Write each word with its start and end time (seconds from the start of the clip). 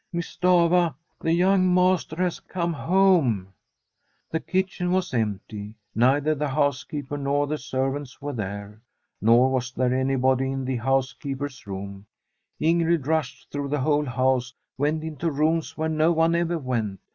* 0.09 0.11
Miss 0.11 0.35
Stafva, 0.35 0.95
the 1.19 1.31
young 1.31 1.71
master 1.71 2.15
has 2.15 2.39
come 2.39 2.73
home!' 2.73 3.53
The 4.31 4.39
kitchen 4.39 4.91
was 4.91 5.13
empty; 5.13 5.75
neither 5.93 6.33
the 6.33 6.47
house 6.47 6.83
keeper 6.83 7.19
nor 7.19 7.45
the 7.45 7.59
servants 7.59 8.19
were 8.19 8.33
there. 8.33 8.81
Nor 9.21 9.51
was 9.51 9.71
there 9.71 9.93
anybody 9.93 10.49
in 10.51 10.65
the 10.65 10.77
housekeeper's 10.77 11.67
room. 11.67 11.77
In 11.79 11.89
[96I 11.89 11.99
The 11.99 12.07
STORY 12.09 12.09
of 12.09 12.15
a 12.15 12.57
COUNTRY 12.57 12.77
HOUSE 12.77 12.87
grid 12.87 13.07
rushed 13.15 13.51
through 13.51 13.69
the 13.69 13.81
whole 13.81 14.05
house, 14.05 14.53
went 14.75 15.03
into 15.03 15.29
rooms 15.31 15.77
where 15.77 15.87
no 15.89 16.11
one 16.11 16.33
ever 16.33 16.57
went. 16.57 16.99